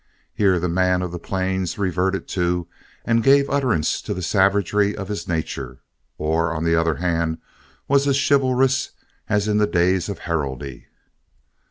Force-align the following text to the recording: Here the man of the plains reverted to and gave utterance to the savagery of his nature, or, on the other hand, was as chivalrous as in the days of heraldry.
Here 0.33 0.59
the 0.59 0.67
man 0.67 1.03
of 1.03 1.11
the 1.11 1.19
plains 1.19 1.77
reverted 1.77 2.27
to 2.29 2.67
and 3.05 3.21
gave 3.23 3.47
utterance 3.51 4.01
to 4.01 4.15
the 4.15 4.23
savagery 4.23 4.95
of 4.95 5.09
his 5.09 5.27
nature, 5.27 5.83
or, 6.17 6.51
on 6.51 6.63
the 6.63 6.75
other 6.75 6.95
hand, 6.95 7.37
was 7.87 8.07
as 8.07 8.17
chivalrous 8.17 8.93
as 9.29 9.47
in 9.47 9.59
the 9.59 9.67
days 9.67 10.09
of 10.09 10.17
heraldry. 10.17 10.87